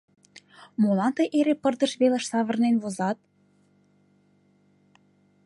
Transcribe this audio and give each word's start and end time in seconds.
—Молан 0.81 1.11
тый 1.17 1.27
эре 1.39 1.55
пырдыж 1.61 1.91
велыш 2.01 2.23
савырнен 2.31 2.75
возат? 2.83 3.19